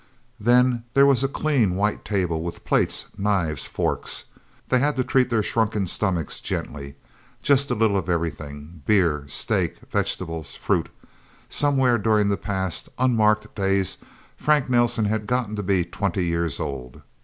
[0.39, 4.25] Then there was a clean, white table, with plates, knives, forks.
[4.69, 6.95] They had to treat their shrunken stomachs gently
[7.43, 10.89] just a little of everything beer, steak, vegetables, fruit...
[11.49, 13.99] Somewhere during the past, unmarked days
[14.35, 17.03] Frank Nelsen had gotten to be twenty years old.